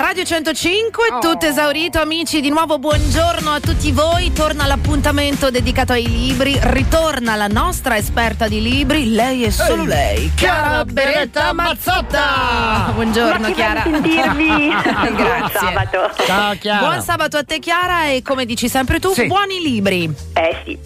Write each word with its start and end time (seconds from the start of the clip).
Radio 0.00 0.24
105, 0.24 1.08
Oh. 1.12 1.18
tutto 1.18 1.44
esaurito 1.46 2.00
amici, 2.00 2.40
di 2.40 2.48
nuovo 2.48 2.78
buongiorno 2.78 3.50
a 3.50 3.60
tutti 3.60 3.92
voi, 3.92 4.32
torna 4.32 4.64
l'appuntamento 4.64 5.50
dedicato 5.50 5.92
ai 5.92 6.08
libri, 6.08 6.58
ritorna 6.58 7.36
la 7.36 7.48
nostra 7.48 7.98
esperta 7.98 8.48
di 8.48 8.62
libri, 8.62 9.10
lei 9.10 9.44
è 9.44 9.50
solo 9.50 9.82
Ehi, 9.82 9.88
lei, 9.88 10.32
Chiara 10.34 10.84
Beretta 10.86 11.52
Mazzotta! 11.52 12.92
Buongiorno 12.94 13.48
Ma 13.48 13.52
Chiara. 13.54 13.82
sentirvi. 13.82 14.46
Buon 14.72 15.14
Grazie. 15.16 15.58
sabato. 15.58 16.10
Ciao 16.24 16.54
Chiara. 16.54 16.86
Buon 16.86 17.02
sabato 17.02 17.36
a 17.36 17.44
te 17.44 17.58
Chiara 17.58 18.06
e 18.08 18.22
come 18.22 18.46
dici 18.46 18.70
sempre 18.70 18.98
tu, 19.00 19.12
Sì. 19.12 19.26
buoni 19.26 19.60
libri. 19.60 20.10
Eh 20.32 20.56
sì, 20.64 20.78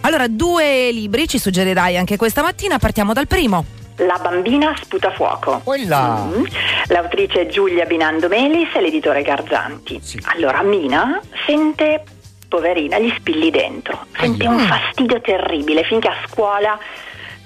Allora, 0.00 0.26
due 0.26 0.90
libri 0.90 1.28
ci 1.28 1.38
suggerirai 1.38 1.96
anche 1.96 2.16
questa 2.16 2.42
mattina, 2.42 2.78
partiamo 2.78 3.12
dal 3.12 3.28
primo. 3.28 3.64
La 3.98 4.18
bambina 4.22 4.74
sputa 4.80 5.10
fuoco. 5.10 5.60
Quella. 5.64 6.24
Mm. 6.24 6.44
L'autrice 6.86 7.48
Giulia 7.48 7.84
Binando 7.84 8.28
Melis 8.28 8.74
e 8.74 8.80
l'editore 8.80 9.22
Garzanti. 9.22 9.98
Sì. 10.02 10.20
Allora, 10.34 10.62
Mina 10.62 11.20
sente, 11.46 12.04
poverina, 12.48 12.98
gli 12.98 13.12
spilli 13.16 13.50
dentro. 13.50 14.06
Sente 14.16 14.46
Aia. 14.46 14.54
un 14.54 14.58
fastidio 14.60 15.20
terribile 15.20 15.82
finché 15.82 16.08
a 16.08 16.16
scuola 16.28 16.78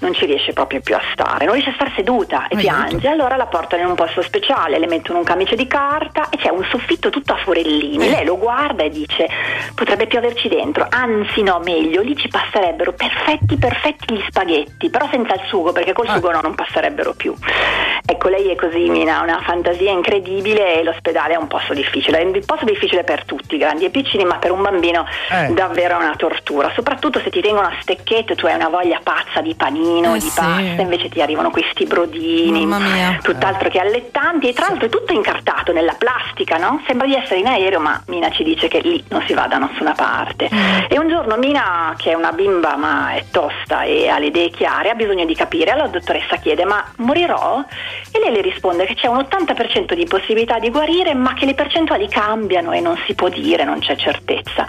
non 0.02 0.12
ci 0.14 0.26
riesce 0.26 0.52
proprio 0.52 0.80
più 0.80 0.94
a 0.94 1.00
stare, 1.12 1.44
non 1.44 1.54
riesce 1.54 1.70
a 1.70 1.74
star 1.74 1.92
seduta 1.94 2.46
e 2.48 2.56
Aiuto. 2.56 2.60
piange. 2.60 3.08
Allora 3.08 3.36
la 3.36 3.46
portano 3.46 3.82
in 3.82 3.88
un 3.88 3.94
posto 3.94 4.20
speciale, 4.22 4.78
le 4.78 4.86
mettono 4.88 5.18
un 5.18 5.24
camice 5.24 5.54
di 5.56 5.66
carta 5.66 6.28
e 6.28 6.36
c'è 6.36 6.50
un 6.50 6.64
soffitto 6.70 7.08
tutto 7.10 7.32
a 7.32 7.36
forellini. 7.36 8.06
Eh. 8.06 8.10
Lei 8.10 8.24
lo 8.24 8.36
guarda 8.36 8.82
e 8.82 8.90
dice: 8.90 9.28
potrebbe 9.74 10.06
pioverci 10.06 10.48
dentro, 10.48 10.86
anzi, 10.90 11.42
no, 11.42 11.60
meglio, 11.64 12.02
lì 12.02 12.16
ci 12.16 12.28
passerebbero 12.28 12.92
perfetti, 12.92 13.56
perfetti 13.56 14.14
gli 14.14 14.24
spaghetti, 14.28 14.90
però 14.90 15.08
senza 15.10 15.34
il 15.34 15.42
sugo, 15.46 15.72
perché 15.72 15.92
col 15.92 16.06
Ah. 16.08 16.14
sugo 16.14 16.30
no, 16.32 16.40
non 16.42 16.54
passerebbero 16.54 17.14
più. 17.14 17.34
Ecco, 18.04 18.28
lei 18.28 18.48
è 18.50 18.56
così, 18.56 18.88
Mina, 18.88 19.20
ha 19.20 19.22
una 19.22 19.40
fantasia 19.42 19.90
incredibile 19.92 20.80
e 20.80 20.82
l'ospedale 20.82 21.34
è 21.34 21.36
un 21.36 21.46
posto 21.46 21.72
difficile. 21.72 22.18
È 22.20 22.24
un 22.24 22.38
posto 22.44 22.64
difficile 22.64 23.04
per 23.04 23.24
tutti, 23.24 23.56
grandi 23.56 23.84
e 23.84 23.90
piccini, 23.90 24.24
ma 24.24 24.36
per 24.38 24.50
un 24.50 24.60
bambino 24.60 25.06
Eh. 25.30 25.52
davvero 25.52 25.94
è 25.98 26.02
una 26.02 26.16
tortura. 26.16 26.70
Soprattutto 26.74 27.20
se 27.20 27.30
ti 27.30 27.40
tengono 27.40 27.68
a 27.68 27.72
stecchetto, 27.80 28.34
tu 28.34 28.46
hai 28.46 28.54
una 28.56 28.68
voglia 28.68 28.98
pazza 29.02 29.40
di 29.40 29.54
panino, 29.92 30.14
Eh 30.14 30.18
di 30.18 30.28
sì. 30.28 30.34
pasta, 30.34 30.82
invece 30.82 31.08
ti 31.08 31.20
arrivano 31.20 31.50
questi 31.50 31.84
brodini, 31.84 32.66
tutt'altro 33.22 33.68
che 33.68 33.78
allettanti 33.78 34.48
e 34.48 34.52
tra 34.52 34.66
l'altro 34.68 34.86
è 34.86 34.88
tutto 34.88 35.12
incartato 35.12 35.72
nella 35.72 35.94
plastica, 35.94 36.56
no? 36.56 36.82
Sembra 36.86 37.06
di 37.06 37.14
essere 37.14 37.40
in 37.40 37.46
aereo, 37.46 37.80
ma 37.80 38.00
Mina 38.06 38.30
ci 38.30 38.42
dice 38.42 38.68
che 38.68 38.80
lì 38.80 39.02
non 39.08 39.22
si 39.26 39.34
va 39.34 39.46
da 39.46 39.58
nessuna 39.58 39.92
parte. 39.92 40.48
Mm. 40.52 40.84
E 40.88 40.98
un 40.98 41.08
giorno 41.08 41.36
Mina, 41.36 41.94
che 41.96 42.10
è 42.10 42.14
una 42.14 42.32
bimba 42.32 42.76
ma 42.76 43.12
è 43.12 43.24
tosta 43.30 43.82
e 43.82 44.08
ha 44.08 44.18
le 44.18 44.26
idee 44.26 44.50
chiare, 44.50 44.90
ha 44.90 44.94
bisogno 44.94 45.24
di 45.24 45.34
capire. 45.34 45.70
Allora 45.70 45.86
la 45.86 45.92
dottoressa 45.92 46.36
chiede: 46.36 46.64
Ma 46.64 46.84
morirò? 46.96 47.62
E 48.10 48.18
lei 48.18 48.32
le 48.32 48.40
risponde 48.40 48.84
che 48.86 48.94
c'è 48.94 49.06
un 49.06 49.18
80% 49.18 49.94
di 49.94 50.04
possibilità 50.04 50.58
di 50.58 50.70
guarire, 50.70 51.14
ma 51.14 51.34
che 51.34 51.46
le 51.46 51.54
percentuali 51.54 52.08
cambiano 52.08 52.72
e 52.72 52.80
non 52.80 52.98
si 53.06 53.14
può 53.14 53.28
dire, 53.28 53.64
non 53.64 53.80
c'è 53.80 53.96
certezza. 53.96 54.66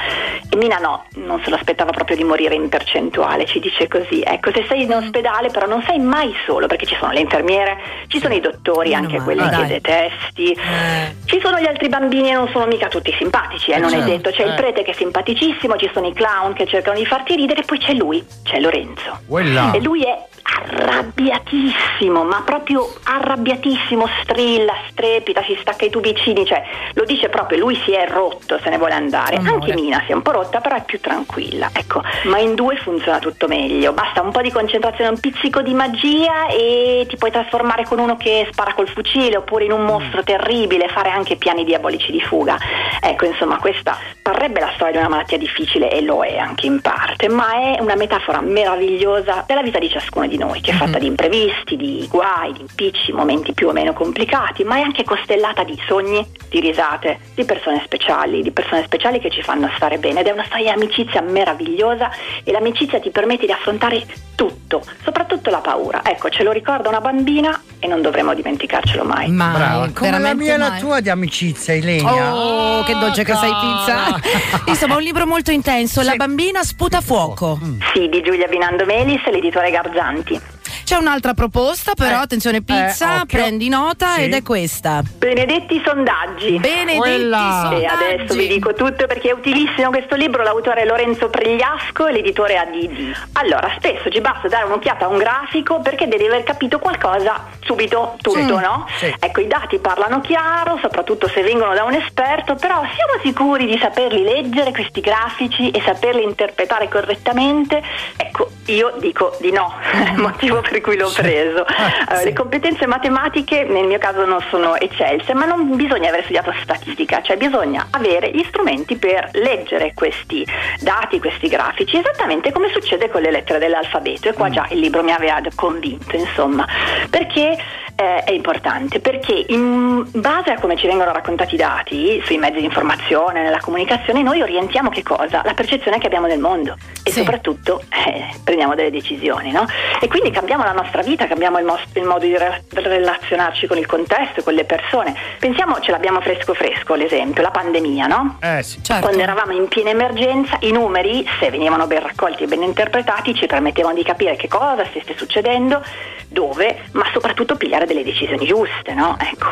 E 0.50 0.56
Mina 0.56 0.78
no, 0.78 1.06
non 1.16 1.42
se 1.44 1.50
l'aspettava 1.50 1.92
proprio 1.92 2.16
di 2.16 2.24
morire 2.24 2.56
in 2.56 2.70
percentuale, 2.70 3.46
ci 3.46 3.60
dice 3.60 3.88
così. 3.88 4.22
Ecco, 4.22 4.52
se 4.54 4.66
sei 4.68 4.84
in 4.84 4.92
ospedale 5.14 5.50
però 5.52 5.68
non 5.68 5.84
sei 5.86 6.00
mai 6.00 6.34
solo, 6.46 6.66
perché 6.66 6.88
ci 6.88 6.96
sono 7.00 7.12
le 7.12 7.20
infermiere, 7.20 7.78
ci 8.08 8.20
sono 8.20 8.34
i 8.34 8.40
dottori, 8.40 8.90
Meno 8.90 9.02
anche 9.04 9.20
male, 9.20 9.24
quelli 9.24 9.50
dai. 9.50 9.62
che 9.62 9.68
detesti. 9.68 10.52
Eh. 10.52 11.16
Ci 11.34 11.40
sono 11.40 11.60
gli 11.60 11.66
altri 11.66 11.90
bambini 11.90 12.30
e 12.30 12.34
non 12.34 12.48
sono 12.50 12.68
mica 12.68 12.90
tutti 12.90 13.12
simpatici, 13.18 13.72
eh, 13.72 13.78
Eh, 13.78 13.80
non 13.80 13.90
certo, 13.90 14.06
è 14.06 14.10
detto. 14.12 14.30
C'è 14.30 14.44
il 14.44 14.52
eh. 14.52 14.54
prete 14.54 14.84
che 14.84 14.92
è 14.92 14.94
simpaticissimo, 14.94 15.76
ci 15.78 15.90
sono 15.92 16.06
i 16.06 16.14
clown 16.14 16.54
che 16.54 16.68
cercano 16.68 16.96
di 16.96 17.08
farti 17.08 17.36
ridere, 17.36 17.62
e 17.62 17.64
poi 17.64 17.80
c'è 17.80 17.94
lui, 17.94 18.24
c'è 18.44 18.60
Lorenzo. 18.60 19.22
Quella. 19.28 19.72
E 19.72 19.82
lui 19.82 20.04
è 20.04 20.16
arrabbiatissimo, 20.44 22.24
ma 22.24 22.44
proprio 22.46 22.88
arrabbiatissimo, 23.04 24.08
strilla, 24.22 24.74
strepita, 24.90 25.42
si 25.44 25.58
stacca 25.60 25.86
i 25.86 25.90
tubicini, 25.90 26.46
cioè 26.46 26.64
lo 26.94 27.06
dice 27.06 27.30
proprio, 27.30 27.58
lui 27.58 27.82
si 27.84 27.92
è 27.94 28.08
rotto, 28.08 28.60
se 28.62 28.70
ne 28.70 28.78
vuole 28.78 28.94
andare. 28.94 29.38
Amore. 29.38 29.54
Anche 29.54 29.74
Mina 29.74 30.04
si 30.06 30.12
è 30.12 30.16
un 30.16 30.22
po' 30.22 30.34
rotta, 30.34 30.60
però 30.60 30.76
è 30.76 30.84
più 30.84 31.00
tranquilla. 31.00 31.70
Ecco, 31.74 32.04
ma 32.26 32.38
in 32.38 32.54
due 32.54 32.76
funziona 32.76 33.18
tutto 33.18 33.48
meglio. 33.48 33.94
Basta 33.94 34.22
un 34.22 34.32
po' 34.32 34.42
di 34.42 34.52
concentrazione, 34.52 35.10
un 35.10 35.20
pizzico 35.20 35.62
di 35.62 35.74
magia 35.74 36.48
e 36.48 37.06
ti 37.08 37.18
puoi 37.18 37.32
trasformare 37.32 37.86
con 37.86 37.98
uno 37.98 38.18
che 38.18 38.48
spara 38.52 38.74
col 38.74 38.90
fucile 38.90 39.38
oppure 39.38 39.64
in 39.64 39.72
un 39.72 39.86
mostro 39.86 40.24
terribile, 40.24 40.90
fare 40.90 41.10
anche 41.10 41.22
piani 41.38 41.64
diabolici 41.64 42.12
di 42.12 42.22
fuga. 42.22 42.58
Ecco, 43.02 43.26
insomma, 43.26 43.58
questa 43.58 43.98
parrebbe 44.22 44.60
la 44.60 44.72
storia 44.76 44.94
di 44.94 44.98
una 45.00 45.10
malattia 45.10 45.38
difficile 45.38 45.92
e 45.92 46.02
lo 46.02 46.24
è 46.24 46.38
anche 46.38 46.66
in 46.66 46.82
parte, 46.82 47.28
ma 47.28 47.54
è 47.54 47.80
una 47.80 47.96
metafora 47.96 48.42
meravigliosa 48.42 49.44
della 49.46 49.62
vita 49.62 49.80
di 49.80 49.90
ciascuno 49.90 50.28
di 50.28 50.38
noi, 50.38 50.62
che 50.62 50.72
è 50.72 50.74
fatta 50.76 51.00
di 51.00 51.08
imprevisti, 51.08 51.76
di 51.76 52.08
guai, 52.10 52.54
di 52.54 52.62
impicci, 52.62 53.12
momenti 53.12 53.54
più 53.54 53.68
o 53.68 53.72
meno 53.72 53.94
complicati, 53.94 54.64
ma 54.64 54.78
è 54.78 54.82
anche 54.82 55.04
costellata 55.04 55.64
di 55.64 55.80
sogni, 55.88 56.26
di 56.50 56.60
risate, 56.60 57.20
di 57.36 57.44
persone 57.44 57.82
speciali, 57.84 58.42
di 58.42 58.52
persone 58.52 58.84
speciali 58.84 59.20
che 59.20 59.30
ci 59.30 59.42
fanno 59.42 59.70
stare 59.76 59.98
bene 59.98 60.22
ed 60.22 60.28
è 60.28 60.32
una 60.32 60.46
storia 60.46 60.74
di 60.74 60.82
amicizia 60.82 61.22
meravigliosa 61.22 62.10
e 62.44 62.52
l'amicizia 62.52 63.00
ti 63.00 63.10
permette 63.10 63.46
di 63.46 63.52
affrontare 63.52 64.06
tutto, 64.36 64.84
soprattutto 65.04 65.50
la 65.50 65.60
paura. 65.60 66.02
Ecco, 66.04 66.30
ce 66.30 66.44
lo 66.44 66.52
ricorda 66.52 66.90
una 66.90 67.02
bambina 67.02 67.60
e 67.84 67.88
non 67.88 68.02
dovremmo 68.02 68.34
dimenticarcelo 68.34 69.04
mai. 69.04 69.30
Mai, 69.30 69.54
Brava, 69.54 69.90
come 69.94 70.20
la 70.20 70.34
mia 70.34 70.54
e 70.54 70.58
la 70.58 70.78
tua 70.80 71.02
di 71.02 71.10
amicizia, 71.10 71.74
Ilenia. 71.74 72.34
Oh, 72.34 72.84
che 72.84 72.94
dolce 72.94 73.26
che 73.26 73.36
sei 73.36 73.52
pizza. 73.52 74.64
Insomma, 74.72 74.96
un 74.96 75.02
libro 75.02 75.28
molto 75.28 75.52
intenso, 75.52 76.02
La 76.02 76.16
bambina 76.16 76.64
sputa 76.64 77.02
fuoco. 77.02 77.60
Sì, 77.94 78.08
di 78.08 78.22
Giulia 78.22 78.48
Binando 78.48 78.86
Melis, 78.86 79.22
l'editore 79.26 79.70
Garzanti. 79.70 80.40
C'è 80.84 80.98
un'altra 80.98 81.34
proposta, 81.34 81.94
però, 81.96 82.18
Eh, 82.20 82.24
attenzione 82.24 82.62
pizza, 82.62 83.22
eh, 83.22 83.26
prendi 83.26 83.70
nota 83.70 84.14
Sì. 84.16 84.24
ed 84.24 84.34
è 84.34 84.44
questa. 84.44 85.02
Benedetti 85.18 85.82
sondaggi. 85.84 86.60
Benedetti 86.60 86.98
Quella. 86.98 87.70
E 87.72 87.80
sondaggi. 87.80 87.86
adesso 87.86 88.34
vi 88.36 88.48
dico 88.48 88.74
tutto 88.74 89.08
perché 89.08 89.30
è 89.30 89.34
utilissimo 89.34 89.90
questo 89.90 90.16
libro, 90.16 90.44
l'autore 90.44 90.82
è 90.82 90.86
Lorenzo 90.86 91.30
Pregliasco 91.30 92.08
e 92.08 92.12
l'editore 92.12 92.58
ADD. 92.58 93.14
Allora, 93.34 93.72
spesso 93.78 94.10
ci 94.12 94.20
basta 94.20 94.48
dare 94.50 94.66
un'occhiata 94.66 95.06
a 95.06 95.08
un 95.08 95.18
grafico 95.18 95.80
perché 95.80 96.08
devi 96.08 96.26
aver 96.26 96.44
capito 96.44 96.80
qualcosa 96.80 97.46
subito, 97.62 98.18
tutto, 98.22 98.40
Sì, 98.40 98.46
no? 98.46 98.86
sì. 98.98 99.14
Ecco, 99.20 99.40
i 99.40 99.48
dati 99.48 99.80
parlano 99.80 100.20
chiaro, 100.20 100.78
soprattutto 100.82 101.30
se 101.30 101.42
vengono 101.44 101.74
da 101.74 101.86
un 101.86 101.94
esperto, 101.94 102.56
però 102.56 102.82
siamo 102.94 103.22
sicuri 103.24 103.66
di 103.66 103.78
saperli 103.78 104.22
leggere 104.22 104.72
questi 104.72 105.00
grafici 105.00 105.72
e 105.72 105.82
saperli 105.86 106.24
interpretare 106.24 106.90
correttamente? 106.90 107.82
Ecco, 108.18 108.50
io 108.66 108.94
dico 109.00 109.36
di 109.40 109.52
no, 109.52 109.74
motivo 110.18 110.60
per 110.62 110.73
cui 110.82 110.98
l'ho 110.98 111.12
preso. 111.12 111.66
Allora, 111.66 112.18
Sì. 112.18 112.26
Le 112.26 112.34
competenze 112.34 112.86
matematiche 112.86 113.64
nel 113.64 113.86
mio 113.86 113.98
caso 113.98 114.26
non 114.26 114.40
sono 114.50 114.76
eccelse, 114.76 115.34
ma 115.34 115.46
non 115.46 115.76
bisogna 115.76 116.10
aver 116.10 116.22
studiato 116.24 116.54
statistica, 116.62 117.22
cioè 117.22 117.38
bisogna 117.38 117.88
avere 117.92 118.32
gli 118.32 118.44
strumenti 118.48 118.96
per 118.96 119.30
leggere 119.34 119.94
questi 119.94 120.46
dati, 120.80 121.20
questi 121.20 121.48
grafici, 121.48 121.98
esattamente 121.98 122.52
come 122.52 122.70
succede 122.72 123.10
con 123.10 123.22
le 123.22 123.32
lettere 123.32 123.60
dell'alfabeto. 123.60 124.30
E 124.30 124.34
qua 124.34 124.50
già 124.50 124.66
il 124.70 124.80
libro 124.80 125.04
mi 125.04 125.12
aveva 125.12 125.42
convinto, 125.56 126.16
insomma, 126.16 126.68
perché 127.10 127.58
eh, 127.96 128.24
è 128.24 128.32
importante, 128.32 129.00
perché 129.00 129.46
in 129.50 130.06
base 130.14 130.52
a 130.52 130.60
come 130.60 130.76
ci 130.76 130.88
vengono 130.88 131.12
raccontati 131.12 131.56
i 131.56 131.58
dati 131.58 132.22
sui 132.26 132.38
mezzi 132.38 132.60
di 132.60 132.66
informazione, 132.66 133.42
nella 133.44 133.60
comunicazione, 133.60 134.22
noi 134.22 134.42
orientiamo 134.42 134.90
che 134.90 135.04
cosa? 135.04 135.42
La 135.44 135.54
percezione 135.54 135.98
che 136.00 136.08
abbiamo 136.08 136.28
del 136.28 136.40
mondo 136.40 136.76
e 137.04 137.12
Sì. 137.12 137.20
soprattutto 137.20 137.84
eh, 137.90 138.34
prendiamo 138.44 138.76
delle 138.76 138.90
decisioni, 138.92 139.52
no? 139.52 139.66
E 140.02 140.08
quindi 140.08 140.32
cambiamo 140.32 140.64
la 140.64 140.72
nostra 140.72 141.02
vita, 141.02 141.28
cambiamo 141.28 141.60
il, 141.60 141.66
mos- 141.66 141.82
il 141.94 142.04
modo 142.04 142.26
di 142.26 142.38
re- 142.38 142.64
relazionarci 142.72 143.68
con 143.68 143.78
il 143.78 143.86
contesto, 143.86 144.42
con 144.44 144.54
le 144.54 144.64
persone. 144.66 145.14
Pensiamo, 145.40 145.80
ce 145.80 145.92
l'abbiamo 145.92 146.22
fresco 146.22 146.54
fresco 146.54 146.96
l'esempio, 146.96 147.42
la 147.42 147.52
pandemia, 147.52 148.08
no? 148.08 148.38
Eh 148.42 148.64
sì. 148.64 148.84
Certo. 148.84 149.04
Quando 149.06 149.22
eravamo 149.22 149.52
in 149.54 149.68
piena 149.68 149.90
emergenza, 149.92 150.58
i 150.62 150.72
numeri, 150.72 151.28
se 151.40 151.50
venivano 151.50 151.88
ben 151.88 152.02
raccolti 152.02 152.44
e 152.44 152.48
ben 152.48 152.64
interpretati, 152.64 153.34
ci 153.36 153.46
permettevano 153.46 153.94
di 153.94 154.04
capire 154.04 154.36
che 154.36 154.48
cosa 154.48 154.84
stesse 154.90 155.16
succedendo, 155.18 155.82
dove, 156.28 156.86
ma 156.94 157.06
soprattutto 157.14 157.56
pigliare 157.56 157.83
delle 157.86 158.04
decisioni 158.04 158.46
giuste, 158.46 158.94
no? 158.94 159.18
Ecco. 159.20 159.52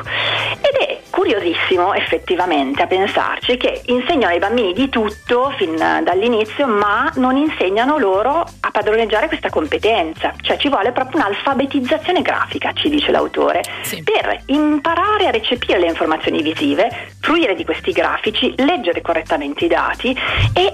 Ed 0.61 0.75
è 0.87 0.99
curiosissimo 1.09 1.93
effettivamente 1.93 2.81
a 2.81 2.87
pensarci 2.87 3.57
che 3.57 3.81
insegnano 3.85 4.33
ai 4.33 4.39
bambini 4.39 4.73
di 4.73 4.89
tutto 4.89 5.53
fin 5.57 5.75
dall'inizio, 5.75 6.67
ma 6.67 7.11
non 7.15 7.35
insegnano 7.37 7.97
loro 7.97 8.39
a 8.59 8.71
padroneggiare 8.71 9.27
questa 9.27 9.49
competenza. 9.49 10.33
Cioè 10.41 10.57
ci 10.57 10.69
vuole 10.69 10.91
proprio 10.91 11.19
un'alfabetizzazione 11.19 12.21
grafica, 12.21 12.73
ci 12.73 12.89
dice 12.89 13.11
l'autore, 13.11 13.63
Sì. 13.81 14.03
per 14.03 14.41
imparare 14.47 15.27
a 15.27 15.31
recepire 15.31 15.79
le 15.79 15.87
informazioni 15.87 16.41
visive, 16.41 17.09
fruire 17.19 17.55
di 17.55 17.65
questi 17.65 17.91
grafici, 17.91 18.53
leggere 18.57 19.01
correttamente 19.01 19.65
i 19.65 19.67
dati 19.67 20.17
e 20.53 20.73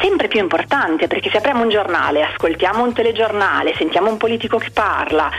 sempre 0.00 0.28
più 0.28 0.40
importante 0.40 1.06
perché 1.06 1.30
se 1.30 1.38
apriamo 1.38 1.62
un 1.62 1.68
giornale, 1.70 2.22
ascoltiamo 2.22 2.82
un 2.82 2.92
telegiornale, 2.92 3.74
sentiamo 3.76 4.10
un 4.10 4.18
politico 4.18 4.58
che 4.58 4.70
parla, 4.70 5.30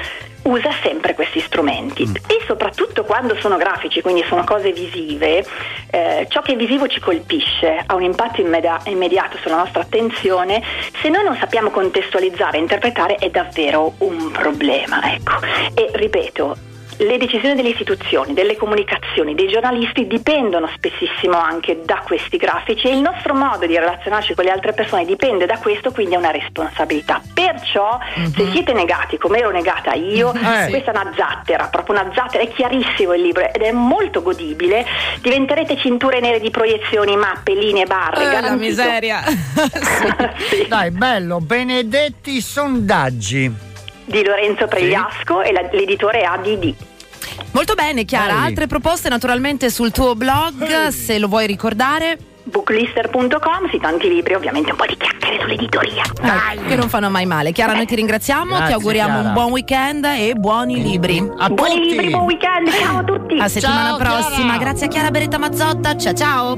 usa 0.44 0.70
sempre 0.82 1.14
questi 1.14 1.40
strumenti. 1.40 2.04
E 2.04 2.44
soprattutto 2.46 3.04
quando 3.04 3.36
sono 3.40 3.58
grafici, 3.58 4.02
quindi 4.02 4.24
sono 4.28 4.44
cose 4.44 4.72
visive, 4.72 5.46
eh, 5.90 6.26
ciò 6.30 6.42
che 6.42 6.54
è 6.54 6.56
visivo 6.56 6.88
ci 6.88 7.00
colpisce, 7.00 7.84
ha 7.86 7.96
un 7.96 8.04
impatto 8.04 8.42
immeda- 8.42 8.82
immediato 8.86 9.38
sulla 9.38 9.58
nostra 9.58 9.82
attenzione, 9.82 10.62
se 11.02 11.10
noi 11.10 11.24
non 11.24 11.36
sappiamo 11.38 11.70
contestualizzare 11.70 12.58
e 12.58 12.62
interpretare 12.62 13.16
è 13.16 13.30
davvero 13.30 13.94
un 14.00 14.32
problema, 14.32 15.14
ecco. 15.14 15.40
E 15.74 15.90
ripeto, 15.94 16.76
le 16.98 17.18
decisioni 17.18 17.56
delle 17.56 17.70
istituzioni, 17.70 18.34
delle 18.34 18.56
comunicazioni, 18.56 19.36
dei 19.36 19.48
giornalisti 19.48 20.08
dipendono 20.08 20.68
spessissimo 20.74 21.38
anche 21.38 21.82
da 21.84 22.02
questi 22.06 22.38
grafici 22.38 22.88
e 22.88 22.96
il 22.96 23.02
nostro 23.02 23.34
modo 23.34 23.66
di 23.66 23.78
relazionarci 23.78 24.34
con 24.34 24.46
le 24.46 24.52
altre 24.52 24.74
persone 24.74 25.06
dipende 25.06 25.46
da 25.46 25.58
questo, 25.58 25.92
quindi 25.92 26.16
è 26.16 26.18
una 26.18 26.32
responsabilità. 26.32 27.22
Perciò 27.34 28.00
mm-hmm. 28.20 28.32
se 28.32 28.52
siete 28.52 28.74
negati, 28.74 29.18
come 29.18 29.40
ero 29.40 29.52
negata 29.52 29.94
io, 29.94 30.34
eh, 30.34 30.70
questa 30.70 30.92
è 30.92 30.98
una 31.00 31.14
zattera, 31.16 31.68
proprio 31.68 32.00
una 32.00 32.12
zattera, 32.14 32.44
è 32.44 32.48
chiarissimo 32.50 33.14
il 33.14 33.22
libro 33.22 33.48
ed 33.48 33.62
è 33.62 33.72
molto 33.72 34.22
godibile, 34.22 34.86
diventerete 35.22 35.78
cinture 35.78 36.20
nere 36.20 36.40
di 36.40 36.50
proiezioni, 36.50 37.16
mappe, 37.16 37.54
linee, 37.54 37.86
barre, 37.86 38.24
eh, 38.24 38.32
garantito. 38.32 38.50
la 38.50 38.56
miseria. 38.56 39.22
sì. 40.50 40.66
Dai, 40.68 40.92
bello, 40.92 41.40
benedetti 41.40 42.42
sondaggi 42.42 43.67
di 44.08 44.24
Lorenzo 44.24 44.68
Pregliasco 44.68 45.44
sì. 45.44 45.50
e 45.50 45.70
l'editore 45.72 46.24
ADD. 46.24 46.74
Molto 47.52 47.76
bene 47.76 48.06
Chiara, 48.06 48.34
Dai. 48.34 48.46
altre 48.48 48.68
proposte 48.68 49.10
naturalmente 49.10 49.70
sul 49.70 49.92
tuo 49.92 50.16
blog, 50.16 50.66
Dai. 50.66 50.92
se 50.92 51.20
lo 51.20 51.28
vuoi 51.28 51.46
ricordare 51.48 52.18
booklister.com, 52.50 53.70
sì, 53.70 53.78
tanti 53.78 54.08
libri, 54.08 54.34
ovviamente 54.34 54.72
un 54.72 54.78
po' 54.78 54.86
di 54.86 54.96
chiacchiere 54.98 55.42
sull'editoria. 55.42 56.04
Dai. 56.22 56.58
Che 56.66 56.76
non 56.76 56.88
fanno 56.90 57.10
mai 57.10 57.26
male. 57.26 57.52
Chiara, 57.52 57.74
noi 57.74 57.86
ti 57.86 57.96
ringraziamo, 57.96 58.46
Grazie, 58.56 58.68
ti 58.68 58.74
auguriamo 58.74 59.14
Chiara. 59.14 59.28
un 59.28 59.34
buon 59.34 59.52
weekend 59.52 60.06
e 60.06 60.34
buoni 60.36 60.82
libri. 60.82 61.18
A 61.38 61.50
buoni 61.50 61.76
tutti. 61.76 61.90
libri, 61.90 62.10
buon 62.10 62.24
weekend, 62.24 62.72
ciao 62.72 63.00
a 63.00 63.04
tutti. 63.04 63.38
A 63.38 63.48
settimana 63.48 63.90
ciao, 63.90 63.98
prossima. 63.98 64.52
Chiara. 64.52 64.58
Grazie 64.58 64.86
a 64.86 64.90
Chiara 64.90 65.12
Beretta 65.12 65.38
Mazzotta. 65.38 65.98
Ciao 65.98 66.14
ciao. 66.14 66.58